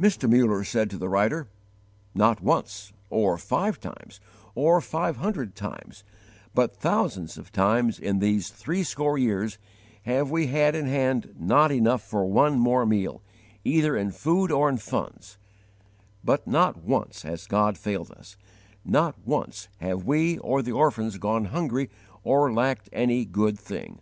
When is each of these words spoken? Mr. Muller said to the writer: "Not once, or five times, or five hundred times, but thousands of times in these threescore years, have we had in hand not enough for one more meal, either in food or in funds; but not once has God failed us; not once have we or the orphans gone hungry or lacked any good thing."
Mr. 0.00 0.28
Muller 0.28 0.64
said 0.64 0.90
to 0.90 0.98
the 0.98 1.08
writer: 1.08 1.46
"Not 2.12 2.40
once, 2.40 2.92
or 3.08 3.38
five 3.38 3.78
times, 3.78 4.18
or 4.56 4.80
five 4.80 5.18
hundred 5.18 5.54
times, 5.54 6.02
but 6.56 6.74
thousands 6.74 7.38
of 7.38 7.52
times 7.52 8.00
in 8.00 8.18
these 8.18 8.48
threescore 8.50 9.16
years, 9.16 9.58
have 10.06 10.28
we 10.28 10.48
had 10.48 10.74
in 10.74 10.86
hand 10.86 11.36
not 11.38 11.70
enough 11.70 12.02
for 12.02 12.26
one 12.26 12.58
more 12.58 12.84
meal, 12.84 13.22
either 13.62 13.96
in 13.96 14.10
food 14.10 14.50
or 14.50 14.68
in 14.68 14.76
funds; 14.78 15.38
but 16.24 16.48
not 16.48 16.82
once 16.82 17.22
has 17.22 17.46
God 17.46 17.78
failed 17.78 18.10
us; 18.10 18.36
not 18.84 19.14
once 19.24 19.68
have 19.78 20.02
we 20.04 20.36
or 20.38 20.62
the 20.62 20.72
orphans 20.72 21.16
gone 21.18 21.44
hungry 21.44 21.90
or 22.24 22.52
lacked 22.52 22.88
any 22.92 23.24
good 23.24 23.56
thing." 23.56 24.00